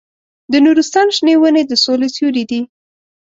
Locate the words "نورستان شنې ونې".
0.65-1.63